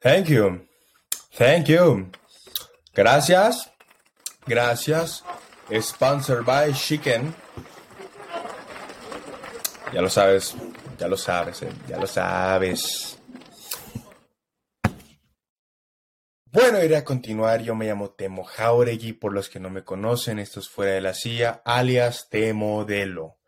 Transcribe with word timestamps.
Thank 0.00 0.28
you. 0.28 0.66
Thank 1.36 1.68
you. 1.68 2.10
Gracias. 2.94 3.70
Gracias. 4.46 5.22
Sponsored 5.70 6.44
by 6.46 6.72
Chicken. 6.72 7.34
Ya 9.92 10.00
lo 10.00 10.08
sabes. 10.08 10.54
Ya 10.98 11.06
lo 11.06 11.16
sabes, 11.16 11.62
eh, 11.62 11.72
ya 11.88 11.98
lo 11.98 12.06
sabes. 12.06 13.18
Bueno, 16.52 16.82
iré 16.82 16.96
a 16.96 17.04
continuar. 17.04 17.62
Yo 17.62 17.74
me 17.74 17.86
llamo 17.86 18.10
Temo 18.10 18.44
Jauregui. 18.44 19.12
Por 19.12 19.32
los 19.34 19.48
que 19.48 19.60
no 19.60 19.68
me 19.68 19.84
conocen, 19.84 20.38
esto 20.38 20.60
es 20.60 20.68
Fuera 20.68 20.92
de 20.92 21.00
la 21.00 21.14
Silla, 21.14 21.62
alias 21.64 22.28
Temodelo. 22.30 23.38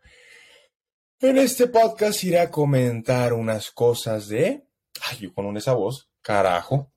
En 1.19 1.37
este 1.37 1.67
podcast 1.67 2.23
iré 2.23 2.39
a 2.39 2.51
comentar 2.51 3.33
unas 3.33 3.71
cosas 3.71 4.27
de... 4.27 4.67
Ay, 5.01 5.17
yo 5.19 5.33
con 5.33 5.57
esa 5.57 5.73
voz, 5.73 6.12
carajo. 6.23 6.91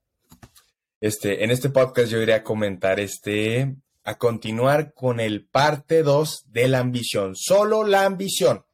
Este, 1.00 1.44
en 1.44 1.50
este 1.50 1.68
podcast 1.68 2.10
yo 2.10 2.22
iré 2.22 2.32
a 2.32 2.42
comentar 2.42 2.98
este... 3.00 3.76
A 4.04 4.18
continuar 4.18 4.94
con 4.94 5.18
el 5.18 5.48
parte 5.48 6.04
2 6.04 6.44
de 6.46 6.68
la 6.68 6.78
ambición. 6.78 7.34
Solo 7.34 7.82
la 7.82 8.04
ambición. 8.04 8.64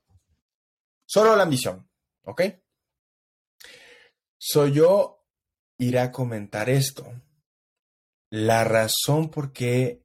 Solo 1.07 1.35
la 1.35 1.45
ambición. 1.45 1.89
¿Ok? 2.25 2.43
Soy 4.37 4.73
yo 4.73 5.25
iré 5.79 6.01
a 6.01 6.13
comentar 6.13 6.69
esto. 6.69 7.11
La 8.29 8.65
razón 8.65 9.31
por 9.31 9.53
qué 9.53 10.03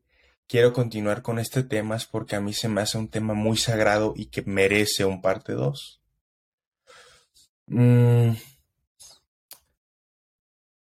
quiero 0.47 0.71
continuar 0.73 1.21
con 1.21 1.39
este 1.39 1.63
tema 1.63 1.97
es 1.97 2.05
porque 2.05 2.37
a 2.37 2.41
mí 2.41 2.53
se 2.53 2.69
me 2.69 2.81
hace 2.81 2.97
un 2.97 3.09
tema 3.09 3.33
muy 3.33 3.57
sagrado 3.57 4.13
y 4.15 4.27
que 4.27 4.43
merece 4.43 5.03
un 5.03 5.21
parte 5.21 5.53
2. 5.53 6.01
Mm. 7.67 8.31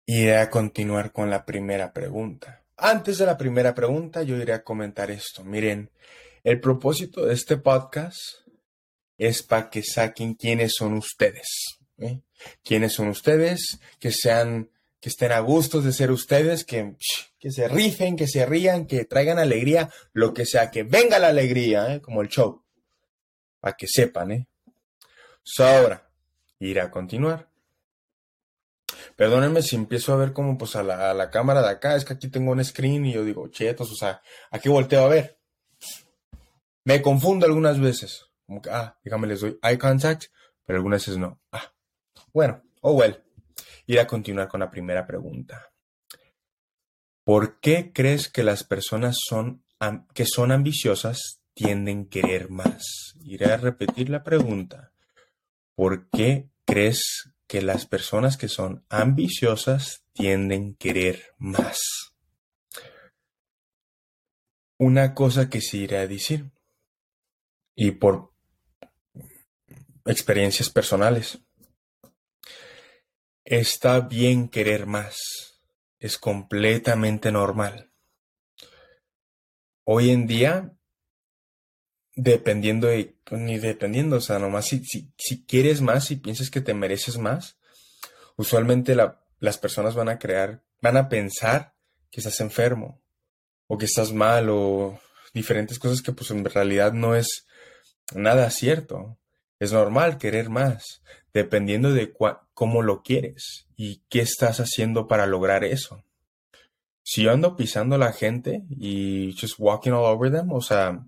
Iré 0.05 0.37
a 0.37 0.51
continuar 0.51 1.13
con 1.13 1.31
la 1.31 1.45
primera 1.45 1.93
pregunta. 1.93 2.65
Antes 2.77 3.19
de 3.19 3.27
la 3.27 3.39
primera 3.39 3.75
pregunta, 3.75 4.23
yo 4.23 4.37
iré 4.37 4.53
a 4.53 4.65
comentar 4.65 5.11
esto. 5.13 5.45
Miren, 5.45 5.91
el 6.43 6.61
propósito 6.61 7.25
de 7.25 7.35
este 7.35 7.57
podcast 7.57 8.19
es 9.17 9.45
para 9.45 9.71
que 9.71 9.85
saquen 9.85 10.35
quiénes 10.35 10.75
son 10.75 10.95
ustedes. 10.95 11.79
¿eh? 11.99 12.21
¿Quiénes 12.65 12.95
son 12.95 13.09
ustedes? 13.09 13.79
Que 14.01 14.11
sean, 14.11 14.71
que 14.99 15.09
estén 15.09 15.31
a 15.31 15.39
gustos 15.39 15.85
de 15.85 15.93
ser 15.93 16.11
ustedes, 16.11 16.65
que, 16.65 16.97
se 17.49 17.69
rifen, 17.69 18.17
que 18.17 18.27
se 18.27 18.45
rían, 18.45 18.87
que 18.87 19.05
traigan 19.05 19.39
alegría, 19.39 19.91
lo 20.13 20.35
que 20.35 20.45
sea, 20.45 20.73
que 20.73 20.83
venga 20.83 21.21
la 21.21 21.29
alegría, 21.29 21.95
¿eh? 21.95 22.01
como 22.01 22.23
el 22.23 22.29
show. 22.29 22.65
Para 23.61 23.77
que 23.77 23.87
sepan, 23.87 24.33
¿eh? 24.33 24.49
So, 25.45 25.65
ahora, 25.65 26.11
ir 26.59 26.81
a 26.81 26.91
continuar. 26.91 27.52
Perdónenme 29.17 29.63
si 29.63 29.77
empiezo 29.77 30.13
a 30.13 30.17
ver 30.17 30.33
como 30.33 30.57
pues 30.57 30.77
a 30.77 30.83
la, 30.83 31.31
cámara 31.31 31.63
de 31.63 31.71
acá, 31.71 31.97
es 31.97 32.05
que 32.05 32.15
aquí 32.15 32.29
tengo 32.29 32.53
un 32.53 32.65
screen 32.65 33.07
y 33.07 33.13
yo 33.13 33.25
digo, 33.25 33.49
chetos, 33.49 33.91
o 33.93 33.95
sea, 33.95 34.23
aquí 34.51 34.69
volteo 34.69 35.05
a 35.05 35.09
ver. 35.09 35.39
Me 36.85 37.01
confundo 37.03 37.47
algunas 37.47 37.81
veces. 37.81 38.27
Como 38.47 38.61
que, 38.61 38.71
ah, 38.71 38.99
dígame, 39.05 39.27
les 39.27 39.41
doy 39.41 39.59
eye 39.63 39.79
contact, 39.79 40.25
pero 40.65 40.79
algunas 40.79 41.07
veces 41.07 41.19
no. 41.19 41.41
Ah, 41.53 41.73
bueno, 42.33 42.63
oh 42.81 42.93
well. 42.93 43.23
Ir 43.87 44.01
a 44.01 44.07
continuar 44.07 44.49
con 44.49 44.61
la 44.61 44.71
primera 44.71 45.07
pregunta. 45.07 45.73
¿Por 47.25 47.61
qué 47.61 47.93
crees 47.93 48.29
que 48.29 48.43
las 48.43 48.65
personas 48.65 49.17
son, 49.29 49.65
que 50.13 50.27
son 50.27 50.51
ambiciosas 50.51 51.43
tienden 51.55 52.07
a 52.07 52.11
querer 52.11 52.51
más? 52.51 53.15
Iré 53.21 53.53
a 53.53 53.57
repetir 53.57 54.11
la 54.11 54.25
pregunta. 54.25 54.93
¿Por 55.75 56.09
qué 56.11 56.51
crees 56.65 57.33
que 57.53 57.61
las 57.61 57.85
personas 57.85 58.39
que 58.39 58.49
son 58.49 58.83
ambiciosas 58.89 60.07
tienden 60.15 60.73
a 60.73 60.77
querer 60.79 61.35
más? 61.37 62.15
Una 64.79 65.13
cosa 65.13 65.51
que 65.51 65.61
sí 65.61 65.83
iré 65.83 65.99
a 65.99 66.07
decir, 66.07 66.51
y 67.77 67.91
por 67.91 68.33
experiencias 70.07 70.71
personales. 70.71 71.41
Está 73.45 74.01
bien 74.01 74.49
querer 74.49 74.87
más. 74.87 75.61
Es 75.99 76.17
completamente 76.17 77.31
normal. 77.33 77.93
Hoy 79.85 80.09
en 80.09 80.27
día, 80.27 80.75
dependiendo 82.15 82.89
de, 82.89 83.17
ni 83.31 83.59
dependiendo, 83.59 84.17
o 84.17 84.21
sea, 84.21 84.39
nomás 84.39 84.67
si, 84.67 84.85
si, 84.85 85.45
quieres 85.45 85.81
más 85.81 86.11
y 86.11 86.17
piensas 86.17 86.51
que 86.51 86.61
te 86.61 86.75
mereces 86.75 87.19
más, 87.19 87.57
usualmente 88.37 88.97
las 89.39 89.59
personas 89.59 89.95
van 89.95 90.09
a 90.09 90.19
crear, 90.19 90.63
van 90.81 90.97
a 90.97 91.09
pensar 91.09 91.75
que 92.11 92.21
estás 92.21 92.41
enfermo 92.41 93.01
o 93.67 93.79
que 93.79 93.87
estás 93.87 94.13
mal 94.13 94.49
o 94.51 95.01
diferentes 95.33 95.79
cosas 95.79 96.03
que 96.03 96.13
pues 96.13 96.31
en 96.31 96.45
realidad 96.45 96.93
no 96.93 97.15
es 97.15 97.47
nada 98.15 98.51
cierto. 98.51 99.19
Es 99.59 99.73
normal 99.73 100.19
querer 100.19 100.51
más, 100.51 101.03
dependiendo 101.33 101.93
de 101.93 102.13
cómo 102.53 102.83
lo 102.83 103.03
quieres 103.03 103.69
y 103.77 104.03
qué 104.09 104.21
estás 104.21 104.59
haciendo 104.59 105.07
para 105.07 105.27
lograr 105.27 105.65
eso. 105.65 106.05
Si 107.05 107.23
yo 107.23 107.33
ando 107.33 107.57
pisando 107.57 107.97
a 107.97 107.99
la 107.99 108.13
gente 108.13 108.63
y 108.69 109.35
just 109.41 109.55
walking 109.59 109.91
all 109.91 110.05
over 110.05 110.31
them, 110.31 110.53
o 110.53 110.61
sea, 110.61 111.07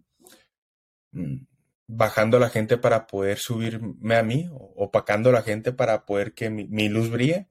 bajando 1.86 2.36
a 2.36 2.40
la 2.40 2.50
gente 2.50 2.78
para 2.78 3.06
poder 3.06 3.38
subirme 3.38 4.16
a 4.16 4.22
mí, 4.22 4.48
opacando 4.52 5.30
a 5.30 5.32
la 5.32 5.42
gente 5.42 5.72
para 5.72 6.06
poder 6.06 6.34
que 6.34 6.50
mi, 6.50 6.66
mi 6.66 6.88
luz 6.88 7.10
brille, 7.10 7.48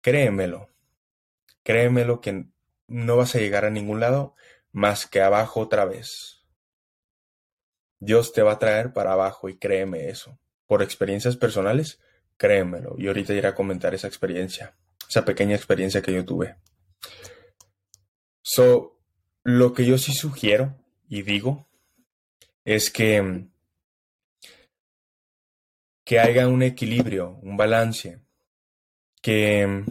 créemelo, 0.00 0.68
créemelo 1.62 2.20
que 2.20 2.46
no 2.86 3.16
vas 3.16 3.34
a 3.34 3.38
llegar 3.38 3.64
a 3.64 3.70
ningún 3.70 4.00
lado 4.00 4.34
más 4.72 5.06
que 5.06 5.20
abajo 5.20 5.60
otra 5.60 5.84
vez. 5.84 6.44
Dios 7.98 8.32
te 8.32 8.42
va 8.42 8.52
a 8.52 8.58
traer 8.58 8.92
para 8.92 9.12
abajo 9.12 9.48
y 9.48 9.58
créeme 9.58 10.08
eso. 10.08 10.38
Por 10.66 10.82
experiencias 10.82 11.36
personales, 11.36 12.00
créemelo. 12.36 12.94
Y 12.98 13.08
ahorita 13.08 13.34
iré 13.34 13.48
a 13.48 13.54
comentar 13.54 13.94
esa 13.94 14.06
experiencia, 14.06 14.74
esa 15.08 15.24
pequeña 15.24 15.54
experiencia 15.54 16.00
que 16.00 16.12
yo 16.12 16.24
tuve. 16.24 16.56
So, 18.40 18.98
lo 19.42 19.72
que 19.74 19.84
yo 19.84 19.98
sí 19.98 20.12
sugiero 20.12 20.76
y 21.08 21.22
digo 21.22 21.68
es 22.74 22.90
que 22.90 23.46
que 26.04 26.18
haya 26.18 26.48
un 26.48 26.62
equilibrio, 26.64 27.38
un 27.42 27.56
balance, 27.56 28.18
que 29.22 29.84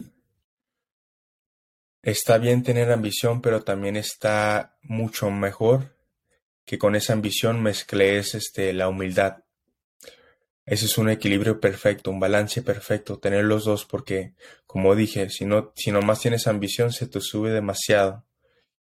está 2.02 2.36
bien 2.36 2.62
tener 2.62 2.92
ambición, 2.92 3.40
pero 3.40 3.62
también 3.62 3.96
está 3.96 4.76
mucho 4.82 5.30
mejor 5.30 5.96
que 6.66 6.78
con 6.78 6.94
esa 6.94 7.14
ambición 7.14 7.62
mezclees 7.62 8.34
este, 8.34 8.72
la 8.74 8.88
humildad. 8.88 9.44
Ese 10.66 10.84
es 10.84 10.98
un 10.98 11.08
equilibrio 11.08 11.58
perfecto, 11.58 12.10
un 12.10 12.20
balance 12.20 12.62
perfecto, 12.62 13.18
tener 13.18 13.44
los 13.44 13.64
dos, 13.64 13.86
porque, 13.86 14.34
como 14.66 14.94
dije, 14.94 15.30
si 15.30 15.46
no, 15.46 15.72
si 15.74 15.90
nomás 15.90 16.20
tienes 16.20 16.46
ambición, 16.46 16.92
se 16.92 17.06
te 17.06 17.20
sube 17.20 17.50
demasiado 17.50 18.26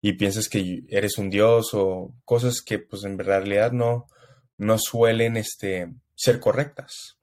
y 0.00 0.12
piensas 0.14 0.48
que 0.48 0.84
eres 0.88 1.18
un 1.18 1.30
dios 1.30 1.70
o 1.74 2.14
cosas 2.24 2.62
que, 2.62 2.78
pues, 2.78 3.04
en 3.04 3.18
realidad 3.18 3.72
no, 3.72 4.06
no 4.56 4.78
suelen 4.78 5.36
este, 5.36 5.92
ser 6.14 6.40
correctas. 6.40 7.18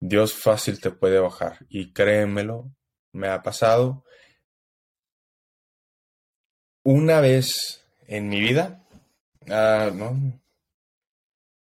Dios 0.00 0.34
fácil 0.34 0.80
te 0.80 0.90
puede 0.90 1.18
bajar 1.18 1.58
y 1.68 1.92
créemelo, 1.92 2.70
me 3.12 3.28
ha 3.28 3.42
pasado. 3.42 4.04
Una 6.84 7.20
vez 7.20 7.84
en 8.06 8.28
mi 8.28 8.40
vida, 8.40 8.86
Ah, 9.48 9.90
no. 9.94 10.40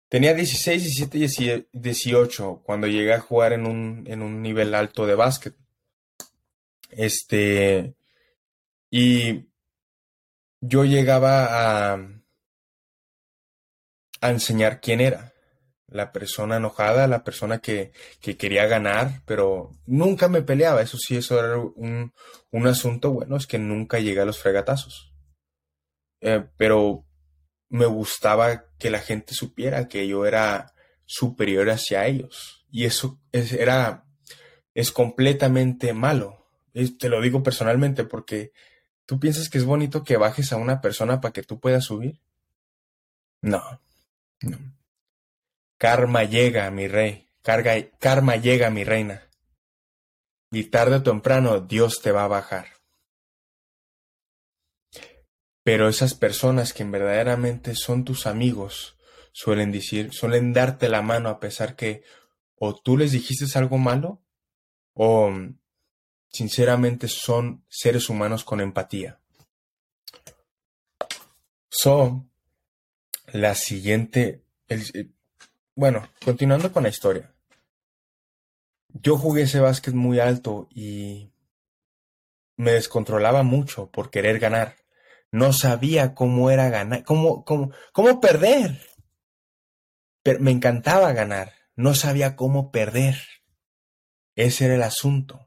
Tenía 0.09 0.35
16, 0.35 0.83
17, 1.11 1.69
18 1.73 2.63
cuando 2.65 2.87
llegué 2.87 3.13
a 3.15 3.21
jugar 3.21 3.53
en 3.53 3.67
un, 3.67 4.05
en 4.07 4.23
un 4.23 4.41
nivel 4.43 4.75
alto 4.75 5.07
de 5.07 5.15
básquet. 5.15 5.55
Este. 6.91 7.95
Y 8.91 9.47
yo 10.61 10.85
llegaba 10.85 11.93
a, 11.93 11.99
enseñar 14.23 14.81
quién 14.81 15.01
era. 15.01 15.33
La 15.89 16.13
persona 16.13 16.57
enojada, 16.57 17.07
la 17.07 17.23
persona 17.23 17.61
que, 17.61 17.93
que, 18.21 18.37
quería 18.37 18.67
ganar, 18.67 19.23
pero 19.25 19.71
nunca 19.87 20.29
me 20.29 20.43
peleaba. 20.43 20.83
Eso 20.83 20.99
sí, 20.99 21.17
eso 21.17 21.39
era 21.39 21.59
un, 21.59 22.13
un 22.51 22.67
asunto 22.67 23.13
bueno, 23.13 23.37
es 23.37 23.47
que 23.47 23.59
nunca 23.59 24.01
llegué 24.01 24.21
a 24.21 24.25
los 24.25 24.39
fregatazos. 24.39 25.13
Eh, 26.21 26.45
pero 26.57 27.07
me 27.69 27.87
gustaba 27.87 28.65
que 28.79 28.91
la 28.91 28.99
gente 28.99 29.35
supiera 29.35 29.89
que 29.89 30.07
yo 30.09 30.27
era 30.27 30.75
superior 31.05 31.71
hacia 31.71 32.07
ellos. 32.07 32.67
Y 32.71 32.85
eso 32.85 33.21
es, 33.33 33.53
era, 33.53 34.05
es 34.75 34.93
completamente 34.93 35.93
malo. 35.93 36.49
te 36.73 37.09
lo 37.09 37.21
digo 37.21 37.43
personalmente 37.43 38.05
porque 38.05 38.53
tú 39.07 39.19
piensas 39.19 39.49
que 39.49 39.59
es 39.59 39.65
bonito 39.65 40.05
que 40.05 40.17
bajes 40.17 40.53
a 40.53 40.57
una 40.57 40.81
persona 40.81 41.21
para 41.21 41.33
que 41.33 41.43
tú 41.43 41.59
puedas 41.59 41.85
subir. 41.85 42.21
No. 43.41 43.63
Karma 45.79 46.25
llega, 46.25 46.71
mi 46.71 46.89
rey. 46.89 47.29
Carga, 47.43 47.75
karma 47.99 48.37
llega, 48.37 48.71
mi 48.71 48.85
reina. 48.85 49.23
y 50.51 50.65
tarde 50.65 50.97
o 50.97 51.03
temprano 51.03 51.61
Dios 51.61 52.01
te 52.03 52.13
va 52.13 52.25
a 52.25 52.29
bajar. 52.29 52.67
Pero 55.63 55.89
esas 55.89 56.15
personas 56.15 56.73
que 56.73 56.85
verdaderamente 56.85 57.75
son 57.75 58.05
tus 58.05 58.27
amigos 58.27 58.97
suelen 59.33 59.71
decir, 59.71 60.13
suelen 60.13 60.53
darte 60.53 60.89
la 60.89 61.03
mano 61.03 61.29
a 61.29 61.41
pesar 61.41 61.77
que 61.77 62.03
o 62.55 62.75
tú 62.75 62.97
les 62.97 63.13
dijiste 63.13 63.47
algo 63.59 63.77
malo 63.77 64.23
o 64.95 65.31
sinceramente 66.29 67.09
son 67.09 67.65
seres 67.69 68.09
humanos 68.09 68.45
con 68.45 68.61
empatía. 68.61 69.19
So, 71.69 72.25
la 73.33 73.55
siguiente, 73.55 74.43
el, 74.69 75.13
bueno, 75.75 76.09
continuando 76.25 76.73
con 76.73 76.85
la 76.85 76.89
historia. 76.89 77.33
Yo 78.89 79.19
jugué 79.19 79.43
ese 79.43 79.61
básquet 79.61 79.95
muy 79.95 80.21
alto 80.21 80.69
y 80.75 81.33
me 82.57 82.73
descontrolaba 82.73 83.43
mucho 83.43 83.91
por 83.91 84.11
querer 84.11 84.39
ganar. 84.39 84.77
No 85.31 85.53
sabía 85.53 86.15
cómo 86.15 86.51
era 86.51 86.71
ganar, 86.71 87.05
cómo, 87.05 87.45
cómo, 87.45 87.73
cómo 87.93 88.21
perder. 88.21 88.81
Pero 90.23 90.41
me 90.41 90.51
encantaba 90.51 91.13
ganar. 91.13 91.53
No 91.75 91.95
sabía 91.95 92.37
cómo 92.37 92.71
perder. 92.71 93.17
Ese 94.35 94.65
era 94.65 94.77
el 94.77 94.83
asunto. 94.83 95.46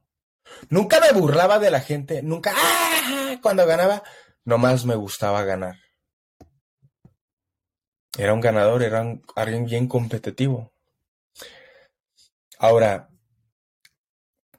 Nunca 0.69 0.99
me 0.99 1.17
burlaba 1.17 1.59
de 1.59 1.71
la 1.71 1.81
gente, 1.81 2.21
nunca, 2.21 2.53
¡ah! 2.55 3.37
cuando 3.41 3.65
ganaba, 3.65 4.03
nomás 4.45 4.85
me 4.85 4.95
gustaba 4.95 5.43
ganar. 5.43 5.75
Era 8.17 8.33
un 8.33 8.41
ganador, 8.41 8.83
era 8.83 9.19
alguien 9.35 9.65
bien 9.65 9.87
competitivo. 9.87 10.73
Ahora, 12.57 13.09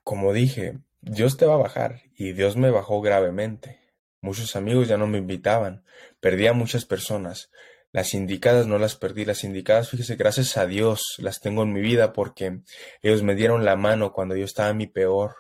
como 0.02 0.32
dije, 0.32 0.78
Dios 1.00 1.36
te 1.36 1.46
va 1.46 1.54
a 1.54 1.58
bajar 1.58 2.00
y 2.16 2.32
Dios 2.32 2.56
me 2.56 2.70
bajó 2.70 3.00
gravemente. 3.00 3.80
Muchos 4.22 4.56
amigos 4.56 4.88
ya 4.88 4.96
no 4.96 5.06
me 5.06 5.18
invitaban, 5.18 5.84
perdí 6.20 6.46
a 6.46 6.52
muchas 6.52 6.84
personas. 6.84 7.50
Las 7.92 8.14
indicadas 8.14 8.66
no 8.66 8.78
las 8.78 8.96
perdí, 8.96 9.24
las 9.24 9.44
indicadas, 9.44 9.88
fíjese, 9.88 10.16
gracias 10.16 10.56
a 10.56 10.66
Dios 10.66 11.16
las 11.18 11.40
tengo 11.40 11.62
en 11.64 11.72
mi 11.72 11.80
vida 11.80 12.12
porque 12.12 12.60
ellos 13.02 13.22
me 13.22 13.34
dieron 13.34 13.64
la 13.64 13.76
mano 13.76 14.12
cuando 14.12 14.36
yo 14.36 14.44
estaba 14.44 14.70
en 14.70 14.76
mi 14.76 14.86
peor. 14.86 15.36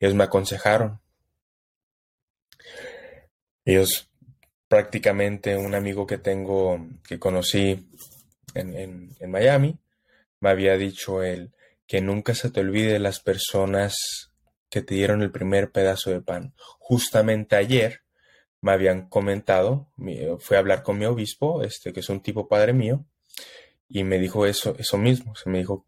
Ellos 0.00 0.14
me 0.14 0.24
aconsejaron. 0.24 1.00
Ellos 3.64 4.10
prácticamente 4.68 5.56
un 5.56 5.74
amigo 5.74 6.06
que 6.06 6.18
tengo, 6.18 6.84
que 7.06 7.18
conocí 7.18 7.88
en, 8.54 9.14
Miami, 9.28 9.78
me 10.40 10.50
había 10.50 10.76
dicho 10.76 11.22
él 11.22 11.52
que 11.86 12.00
nunca 12.00 12.34
se 12.34 12.50
te 12.50 12.60
olvide 12.60 12.98
las 12.98 13.20
personas 13.20 14.32
que 14.70 14.82
te 14.82 14.94
dieron 14.94 15.22
el 15.22 15.30
primer 15.30 15.70
pedazo 15.70 16.10
de 16.10 16.22
pan. 16.22 16.54
Justamente 16.78 17.56
ayer 17.56 18.00
me 18.60 18.72
habían 18.72 19.08
comentado, 19.08 19.92
fui 20.40 20.56
a 20.56 20.58
hablar 20.58 20.82
con 20.82 20.98
mi 20.98 21.04
obispo, 21.04 21.62
este, 21.62 21.92
que 21.92 22.00
es 22.00 22.08
un 22.08 22.20
tipo 22.20 22.48
padre 22.48 22.72
mío, 22.72 23.04
y 23.88 24.02
me 24.02 24.18
dijo 24.18 24.46
eso, 24.46 24.74
eso 24.78 24.98
mismo. 24.98 25.34
Se 25.36 25.50
me 25.50 25.58
dijo, 25.58 25.86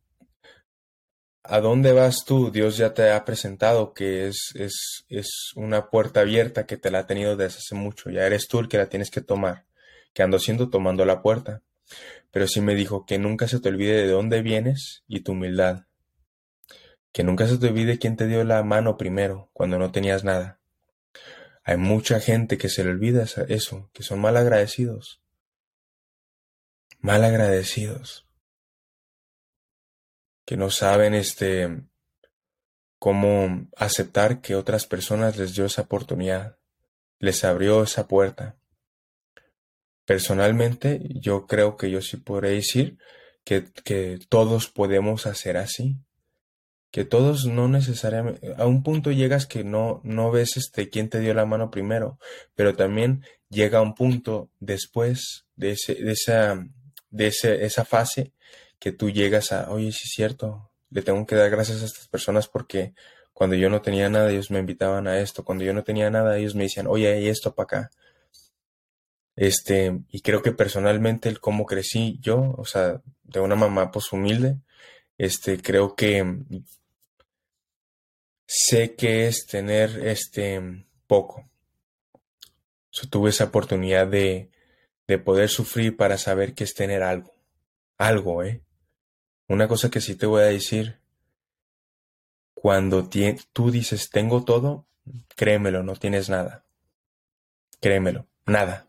¿A 1.49 1.61
dónde 1.61 1.93
vas 1.93 2.25
tú? 2.25 2.51
Dios 2.51 2.77
ya 2.77 2.93
te 2.95 3.11
ha 3.11 3.25
presentado 3.25 3.93
que 3.95 4.27
es, 4.27 4.53
es, 4.55 5.05
es 5.09 5.53
una 5.55 5.91
puerta 5.91 6.21
abierta 6.21 6.67
que 6.67 6.77
te 6.77 6.91
la 6.91 7.01
ha 7.01 7.07
tenido 7.07 7.37
desde 7.37 7.59
hace 7.59 7.75
mucho. 7.75 8.11
Ya 8.11 8.27
eres 8.27 8.49
tú 8.49 8.59
el 8.59 8.69
que 8.69 8.79
la 8.79 8.89
tienes 8.89 9.11
que 9.11 9.21
tomar. 9.21 9.65
Que 10.13 10.23
ando 10.23 10.39
siendo 10.39 10.71
tomando 10.71 11.05
la 11.05 11.23
puerta. 11.23 11.63
Pero 12.31 12.49
sí 12.49 12.61
me 12.61 12.75
dijo 12.75 13.07
que 13.07 13.19
nunca 13.19 13.49
se 13.49 13.61
te 13.61 13.69
olvide 13.69 14.03
de 14.03 14.09
dónde 14.09 14.43
vienes 14.43 15.05
y 15.07 15.21
tu 15.21 15.33
humildad. 15.33 15.87
Que 17.13 17.23
nunca 17.25 17.47
se 17.47 17.59
te 17.59 17.69
olvide 17.69 17.99
quién 17.99 18.17
te 18.17 18.27
dio 18.27 18.45
la 18.45 18.63
mano 18.63 18.97
primero, 18.97 19.49
cuando 19.53 19.79
no 19.79 19.93
tenías 19.93 20.25
nada. 20.25 20.59
Hay 21.65 21.77
mucha 21.77 22.21
gente 22.21 22.59
que 22.59 22.69
se 22.69 22.85
le 22.85 22.91
olvida 22.91 23.25
eso, 23.49 23.91
que 23.93 24.03
son 24.03 24.21
mal 24.21 24.37
agradecidos. 24.37 25.21
Mal 27.01 27.25
agradecidos 27.25 28.26
que 30.47 30.57
no 30.57 30.71
saben 30.71 31.13
este 31.13 31.69
cómo 32.99 33.69
aceptar 33.77 34.41
que 34.41 34.55
otras 34.55 34.87
personas 34.87 35.37
les 35.37 35.55
dio 35.55 35.67
esa 35.67 35.83
oportunidad, 35.83 36.57
les 37.19 37.45
abrió 37.45 37.83
esa 37.83 38.09
puerta. 38.09 38.57
Personalmente, 40.07 41.01
yo 41.03 41.47
creo 41.47 41.77
que 41.77 41.91
yo 41.91 42.01
sí 42.01 42.17
podré 42.17 42.51
decir 42.51 42.97
que, 43.45 43.65
que 43.85 44.19
todos 44.29 44.69
podemos 44.69 45.27
hacer 45.27 45.57
así. 45.57 45.97
Que 46.93 47.05
todos 47.05 47.47
no 47.47 47.69
necesariamente, 47.69 48.55
a 48.57 48.67
un 48.67 48.83
punto 48.83 49.11
llegas 49.11 49.47
que 49.47 49.65
no, 49.65 50.01
no 50.05 50.31
ves 50.31 50.57
este 50.57 50.89
quién 50.89 51.11
te 51.11 51.19
dio 51.19 51.35
la 51.35 51.45
mano 51.45 51.71
primero, 51.71 52.19
pero 52.55 52.75
también 52.75 53.25
llega 53.51 53.83
un 53.83 53.95
punto 53.95 54.51
después 54.61 55.45
de, 55.57 55.73
ese, 55.73 55.97
de, 55.97 56.13
esa, 56.13 56.65
de 57.11 57.27
ese, 57.27 57.65
esa 57.67 57.85
fase 57.85 58.33
que 58.79 58.93
tú 58.93 59.11
llegas 59.11 59.53
a, 59.53 59.71
oye, 59.71 59.93
sí 59.93 60.03
es 60.05 60.13
cierto, 60.15 60.71
le 60.91 61.03
tengo 61.03 61.27
que 61.27 61.37
dar 61.37 61.51
gracias 61.51 61.83
a 61.83 61.87
estas 61.87 62.09
personas 62.09 62.49
porque 62.49 62.95
cuando 63.33 63.57
yo 63.57 63.69
no 63.69 63.83
tenía 63.83 64.09
nada, 64.09 64.31
ellos 64.31 64.51
me 64.51 64.59
invitaban 64.61 65.07
a 65.07 65.21
esto, 65.21 65.45
cuando 65.45 65.65
yo 65.65 65.75
no 65.75 65.85
tenía 65.85 66.11
nada, 66.11 66.39
ellos 66.39 66.55
me 66.55 66.65
decían, 66.65 66.87
oye, 66.87 67.13
hay 67.13 67.29
esto 67.29 67.55
para 67.55 67.65
acá. 67.65 67.91
Este, 69.37 70.01
y 70.09 70.23
creo 70.23 70.41
que 70.43 70.53
personalmente 70.53 71.29
el 71.29 71.41
cómo 71.41 71.67
crecí 71.67 72.19
yo, 72.23 72.55
o 72.57 72.65
sea, 72.65 73.03
de 73.25 73.41
una 73.41 73.55
mamá 73.55 73.91
pues 73.91 74.11
humilde, 74.13 74.57
este, 75.19 75.61
creo 75.61 75.95
que 75.95 76.25
sé 78.47 78.95
que 78.95 79.27
es 79.27 79.47
tener 79.47 80.07
este 80.07 80.87
poco. 81.07 81.49
tuve 83.11 83.31
esa 83.31 83.45
oportunidad 83.45 84.07
de, 84.07 84.51
de 85.07 85.19
poder 85.19 85.49
sufrir 85.51 85.97
para 85.97 86.19
saber 86.19 86.55
que 86.55 86.65
es 86.65 86.75
tener 86.75 87.03
algo. 87.03 87.35
Algo, 87.99 88.43
¿eh? 88.43 88.63
Una 89.49 89.69
cosa 89.69 89.91
que 89.91 90.01
sí 90.01 90.17
te 90.17 90.27
voy 90.27 90.43
a 90.43 90.47
decir, 90.47 91.01
cuando 92.55 93.09
tú 93.53 93.71
dices 93.71 94.11
tengo 94.11 94.45
todo, 94.45 94.87
créemelo, 95.37 95.83
no 95.83 95.95
tienes 95.95 96.29
nada. 96.29 96.65
Créemelo, 97.81 98.27
nada. 98.45 98.89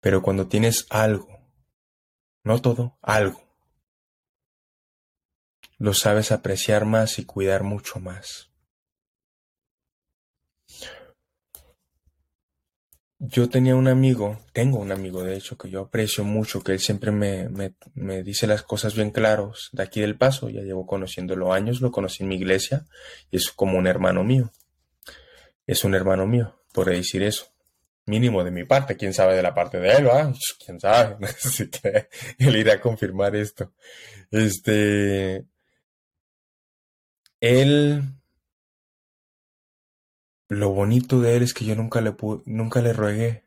Pero 0.00 0.22
cuando 0.22 0.46
tienes 0.46 0.86
algo, 0.90 1.40
no 2.44 2.62
todo, 2.62 2.98
algo, 3.02 3.42
lo 5.78 5.92
sabes 5.94 6.30
apreciar 6.30 6.84
más 6.84 7.18
y 7.18 7.24
cuidar 7.24 7.64
mucho 7.64 7.98
más. 7.98 8.50
Yo 13.18 13.48
tenía 13.48 13.74
un 13.74 13.88
amigo, 13.88 14.38
tengo 14.52 14.78
un 14.78 14.92
amigo 14.92 15.22
de 15.22 15.36
hecho 15.36 15.56
que 15.56 15.70
yo 15.70 15.80
aprecio 15.80 16.22
mucho, 16.22 16.62
que 16.62 16.72
él 16.72 16.80
siempre 16.80 17.10
me, 17.10 17.48
me, 17.94 18.22
dice 18.22 18.46
las 18.46 18.62
cosas 18.62 18.94
bien 18.94 19.10
claros 19.10 19.70
de 19.72 19.82
aquí 19.82 20.02
del 20.02 20.18
paso, 20.18 20.50
ya 20.50 20.60
llevo 20.60 20.86
conociéndolo 20.86 21.54
años, 21.54 21.80
lo 21.80 21.90
conocí 21.90 22.22
en 22.22 22.28
mi 22.28 22.36
iglesia 22.36 22.84
y 23.30 23.38
es 23.38 23.50
como 23.50 23.78
un 23.78 23.86
hermano 23.86 24.22
mío. 24.22 24.52
Es 25.66 25.84
un 25.84 25.94
hermano 25.94 26.26
mío, 26.26 26.60
por 26.74 26.90
decir 26.90 27.22
eso. 27.22 27.46
Mínimo 28.04 28.44
de 28.44 28.50
mi 28.50 28.64
parte, 28.64 28.96
quién 28.96 29.14
sabe 29.14 29.34
de 29.34 29.42
la 29.42 29.54
parte 29.54 29.80
de 29.80 29.92
él, 29.92 30.06
¿va? 30.08 30.32
Quién 30.64 30.78
sabe, 30.78 31.16
así 31.26 31.70
que 31.70 32.08
él 32.38 32.56
irá 32.56 32.74
a 32.74 32.80
confirmar 32.80 33.34
esto. 33.34 33.72
Este, 34.30 35.46
él 37.40 38.02
lo 40.48 40.70
bonito 40.70 41.20
de 41.20 41.36
él 41.36 41.42
es 41.42 41.54
que 41.54 41.64
yo 41.64 41.74
nunca 41.74 42.00
le 42.00 42.14
nunca 42.44 42.80
le 42.80 42.92
ruegué. 42.92 43.44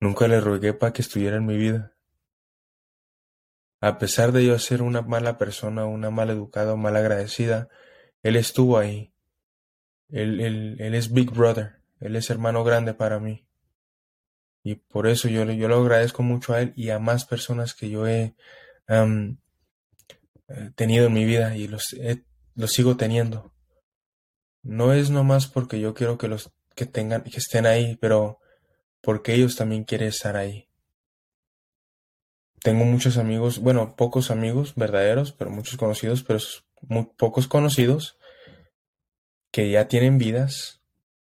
Nunca 0.00 0.28
le 0.28 0.40
ruegué 0.40 0.74
para 0.74 0.92
que 0.92 1.02
estuviera 1.02 1.36
en 1.36 1.46
mi 1.46 1.56
vida. 1.56 1.94
A 3.80 3.98
pesar 3.98 4.32
de 4.32 4.44
yo 4.44 4.58
ser 4.58 4.82
una 4.82 5.02
mala 5.02 5.38
persona, 5.38 5.86
una 5.86 6.10
mal 6.10 6.30
educada, 6.30 6.76
mal 6.76 6.96
agradecida, 6.96 7.68
él 8.22 8.36
estuvo 8.36 8.78
ahí. 8.78 9.12
Él, 10.08 10.40
él, 10.40 10.76
él, 10.80 10.94
es 10.94 11.12
Big 11.12 11.30
Brother, 11.30 11.80
él 12.00 12.14
es 12.16 12.30
hermano 12.30 12.62
grande 12.62 12.94
para 12.94 13.18
mí. 13.18 13.46
Y 14.62 14.76
por 14.76 15.06
eso 15.06 15.28
yo, 15.28 15.44
yo 15.44 15.68
lo 15.68 15.80
agradezco 15.80 16.22
mucho 16.22 16.52
a 16.52 16.60
él 16.60 16.72
y 16.76 16.90
a 16.90 16.98
más 16.98 17.24
personas 17.24 17.74
que 17.74 17.90
yo 17.90 18.06
he 18.06 18.34
eh, 18.88 19.36
tenido 20.74 21.06
en 21.06 21.12
mi 21.12 21.24
vida 21.24 21.56
y 21.56 21.68
los, 21.68 21.96
los 22.54 22.72
sigo 22.72 22.96
teniendo. 22.96 23.55
No 24.66 24.92
es 24.92 25.10
nomás 25.10 25.46
porque 25.46 25.80
yo 25.80 25.94
quiero 25.94 26.18
que 26.18 26.28
los 26.28 26.50
que 26.74 26.86
tengan, 26.86 27.22
que 27.22 27.38
estén 27.38 27.66
ahí, 27.66 27.96
pero 27.96 28.40
porque 29.00 29.34
ellos 29.34 29.56
también 29.56 29.84
quieren 29.84 30.08
estar 30.08 30.36
ahí. 30.36 30.68
Tengo 32.62 32.84
muchos 32.84 33.16
amigos, 33.16 33.60
bueno, 33.60 33.94
pocos 33.96 34.30
amigos 34.30 34.74
verdaderos, 34.74 35.32
pero 35.32 35.50
muchos 35.50 35.76
conocidos, 35.76 36.24
pero 36.24 36.40
muy 36.82 37.08
pocos 37.16 37.46
conocidos 37.46 38.18
que 39.52 39.70
ya 39.70 39.88
tienen 39.88 40.18
vidas. 40.18 40.82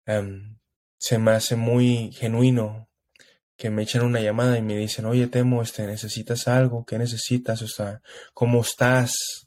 Em, 0.07 0.59
se 0.99 1.19
me 1.19 1.33
hace 1.33 1.57
muy 1.57 2.13
genuino 2.13 2.89
que 3.57 3.71
me 3.71 3.83
echen 3.83 4.03
una 4.03 4.21
llamada 4.21 4.57
y 4.59 4.63
me 4.63 4.77
dicen, 4.77 5.07
oye, 5.07 5.27
Temo, 5.27 5.63
este, 5.63 5.87
necesitas 5.87 6.47
algo, 6.47 6.85
¿qué 6.85 6.99
necesitas? 6.99 7.63
O 7.63 7.69
sea, 7.69 8.03
¿cómo 8.35 8.61
estás? 8.61 9.47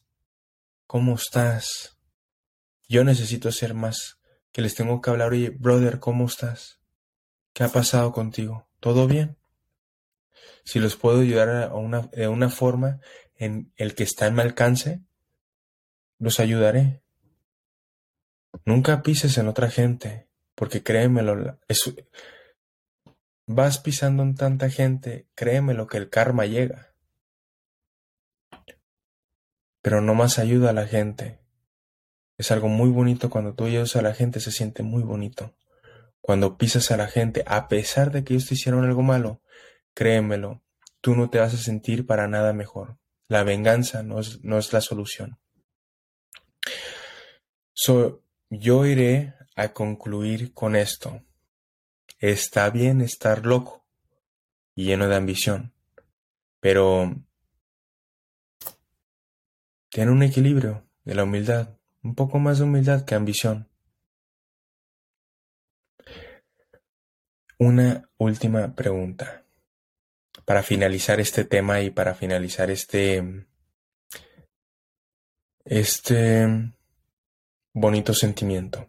¿cómo 0.89 1.13
estás? 1.13 1.98
Yo 2.89 3.03
necesito 3.03 3.51
ser 3.51 3.75
más, 3.75 4.19
que 4.51 4.63
les 4.63 4.73
tengo 4.73 4.99
que 4.99 5.11
hablar, 5.11 5.31
oye, 5.31 5.51
brother, 5.51 5.99
¿cómo 5.99 6.25
estás? 6.25 6.81
¿Qué 7.53 7.63
ha 7.63 7.69
pasado 7.69 8.11
contigo? 8.11 8.67
¿Todo 8.79 9.07
bien? 9.07 9.37
Si 10.65 10.79
los 10.79 10.95
puedo 10.95 11.21
ayudar 11.21 11.71
de 12.11 12.27
una 12.27 12.49
forma 12.49 12.99
en 13.35 13.71
el 13.75 13.93
que 13.93 14.03
está 14.03 14.25
en 14.25 14.35
mi 14.35 14.41
alcance, 14.41 15.01
los 16.17 16.39
ayudaré. 16.39 17.03
Nunca 18.65 19.03
pises 19.03 19.37
en 19.37 19.47
otra 19.47 19.69
gente, 19.69 20.27
porque 20.55 20.81
créemelo, 20.81 21.59
es, 21.67 21.93
vas 23.45 23.77
pisando 23.77 24.23
en 24.23 24.33
tanta 24.33 24.69
gente, 24.69 25.27
créemelo 25.35 25.85
que 25.85 25.97
el 25.97 26.09
karma 26.09 26.47
llega. 26.47 26.93
Pero 29.81 30.01
no 30.01 30.15
más 30.15 30.39
ayuda 30.39 30.71
a 30.71 30.73
la 30.73 30.87
gente. 30.87 31.39
Es 32.39 32.51
algo 32.51 32.69
muy 32.69 32.89
bonito 32.89 33.29
cuando 33.29 33.53
tú 33.53 33.65
ayudas 33.65 33.97
a 33.97 34.01
la 34.01 34.13
gente, 34.13 34.39
se 34.39 34.53
siente 34.53 34.81
muy 34.81 35.03
bonito. 35.03 35.57
Cuando 36.21 36.57
pisas 36.57 36.89
a 36.89 36.95
la 36.95 37.07
gente, 37.07 37.43
a 37.45 37.67
pesar 37.67 38.11
de 38.11 38.23
que 38.23 38.33
ellos 38.33 38.47
te 38.47 38.53
hicieron 38.53 38.85
algo 38.85 39.01
malo, 39.01 39.41
créemelo, 39.93 40.63
tú 41.01 41.15
no 41.15 41.29
te 41.29 41.39
vas 41.39 41.53
a 41.53 41.57
sentir 41.57 42.05
para 42.05 42.29
nada 42.29 42.53
mejor. 42.53 42.97
La 43.27 43.43
venganza 43.43 44.03
no 44.03 44.21
es, 44.21 44.41
no 44.41 44.57
es 44.57 44.71
la 44.71 44.79
solución. 44.79 45.37
So, 47.73 48.23
yo 48.49 48.85
iré 48.85 49.35
a 49.57 49.73
concluir 49.73 50.53
con 50.53 50.77
esto. 50.77 51.21
Está 52.19 52.69
bien 52.69 53.01
estar 53.01 53.45
loco 53.45 53.85
y 54.75 54.85
lleno 54.85 55.09
de 55.09 55.15
ambición, 55.17 55.73
pero 56.61 57.13
tiene 59.89 60.11
un 60.11 60.23
equilibrio 60.23 60.87
de 61.03 61.15
la 61.15 61.25
humildad, 61.25 61.78
un 62.03 62.15
poco 62.15 62.39
más 62.39 62.59
de 62.59 62.63
humildad 62.65 63.05
que 63.05 63.15
ambición. 63.15 63.69
Una 67.57 68.09
última 68.17 68.73
pregunta 68.73 69.45
para 70.45 70.63
finalizar 70.63 71.19
este 71.19 71.43
tema 71.43 71.81
y 71.81 71.89
para 71.89 72.15
finalizar 72.15 72.71
este 72.71 73.45
este 75.65 76.47
bonito 77.73 78.13
sentimiento. 78.13 78.87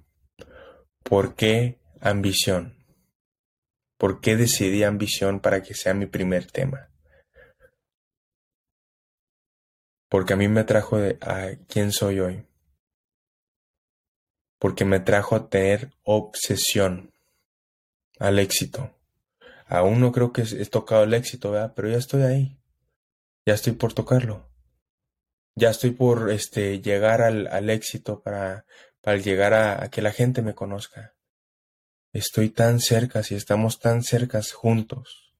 ¿Por 1.03 1.35
qué 1.35 1.81
ambición? 2.01 2.77
¿Por 3.99 4.21
qué 4.21 4.37
decidí 4.37 4.85
ambición 4.85 5.41
para 5.41 5.63
que 5.63 5.75
sea 5.75 5.93
mi 5.93 6.07
primer 6.07 6.47
tema? 6.51 6.89
Porque 10.09 10.33
a 10.33 10.37
mí 10.37 10.49
me 10.49 10.65
trajo 10.65 10.97
a 11.21 11.51
quién 11.69 11.93
soy 11.93 12.21
hoy. 12.21 12.50
Porque 14.61 14.85
me 14.85 15.01
trajo 15.01 15.35
a 15.35 15.49
tener 15.49 15.91
obsesión 16.05 17.13
al 18.21 18.39
éxito. 18.39 18.97
Aún 19.67 20.01
no 20.01 20.13
creo 20.13 20.33
que 20.33 20.43
he 20.43 20.67
tocado 20.67 21.03
el 21.03 21.15
éxito, 21.15 21.51
¿verdad? 21.51 21.73
Pero 21.75 21.89
ya 21.89 21.99
estoy 21.99 22.23
ahí. 22.23 22.61
Ya 23.45 23.55
estoy 23.55 23.73
por 23.73 23.93
tocarlo 23.95 24.51
ya 25.61 25.71
estoy 25.71 25.91
por 25.91 26.31
este, 26.31 26.81
llegar 26.81 27.23
al, 27.23 27.47
al 27.49 27.71
éxito 27.71 28.23
para, 28.23 28.65
para 29.01 29.19
llegar 29.19 29.55
a, 29.55 29.91
que 29.91 30.03
la 30.03 30.13
gente 30.13 30.43
me 30.43 30.55
conozca. 30.55 31.15
Estoy 32.13 32.51
tan 32.51 32.81
cerca, 32.81 33.23
si 33.23 33.35
estamos 33.35 33.79
tan 33.79 34.03
cerca 34.03 34.41
juntos. 34.53 35.35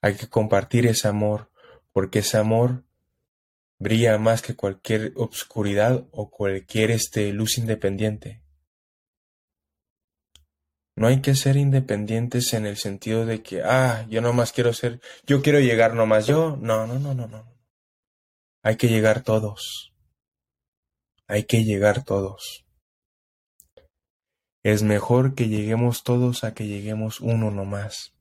Hay 0.00 0.14
que 0.14 0.28
compartir 0.28 0.86
ese 0.86 1.08
amor, 1.08 1.50
porque 1.92 2.20
ese 2.20 2.38
amor 2.38 2.84
brilla 3.80 4.18
más 4.18 4.42
que 4.42 4.54
cualquier 4.54 5.12
obscuridad 5.16 6.06
o 6.12 6.30
cualquier 6.30 6.92
este, 6.92 7.32
luz 7.32 7.58
independiente. 7.58 8.42
No 10.96 11.06
hay 11.06 11.22
que 11.22 11.34
ser 11.34 11.56
independientes 11.56 12.52
en 12.52 12.66
el 12.66 12.76
sentido 12.76 13.24
de 13.24 13.42
que, 13.42 13.62
ah, 13.62 14.06
yo 14.10 14.20
nomás 14.20 14.52
quiero 14.52 14.74
ser, 14.74 15.00
yo 15.26 15.40
quiero 15.40 15.58
llegar 15.58 15.94
nomás 15.94 16.26
yo. 16.26 16.58
No, 16.60 16.86
no, 16.86 16.98
no, 16.98 17.14
no, 17.14 17.26
no. 17.26 17.50
Hay 18.62 18.76
que 18.76 18.88
llegar 18.88 19.22
todos. 19.22 19.94
Hay 21.26 21.44
que 21.44 21.64
llegar 21.64 22.04
todos. 22.04 22.66
Es 24.62 24.82
mejor 24.82 25.34
que 25.34 25.48
lleguemos 25.48 26.02
todos 26.02 26.44
a 26.44 26.52
que 26.52 26.66
lleguemos 26.66 27.20
uno 27.20 27.50
nomás. 27.50 28.12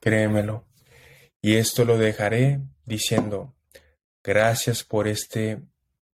Créemelo. 0.00 0.67
Y 1.40 1.56
esto 1.56 1.84
lo 1.84 1.98
dejaré 1.98 2.60
diciendo, 2.84 3.54
gracias 4.22 4.84
por 4.84 5.06
este, 5.08 5.60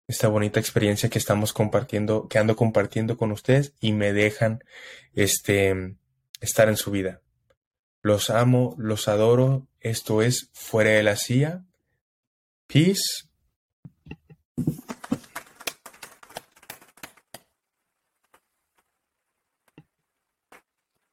esta 0.08 0.28
bonita 0.28 0.60
experiencia 0.60 1.10
que 1.10 1.20
estamos 1.20 1.54
compartiendo, 1.54 2.28
que 2.28 2.40
ando 2.40 2.56
compartiendo 2.56 3.18
con 3.18 3.32
ustedes 3.32 3.74
y 3.80 3.94
me 3.94 4.14
dejan 4.14 4.64
este, 5.14 5.96
estar 6.42 6.68
en 6.68 6.78
su 6.78 6.92
vida. 6.92 7.22
Los 8.02 8.30
amo, 8.30 8.76
los 8.78 9.08
adoro. 9.08 9.68
Esto 9.80 10.22
es 10.22 10.50
Fuera 10.54 10.92
de 10.92 11.04
la 11.04 11.16
Silla. 11.16 11.64
Peace 12.68 13.30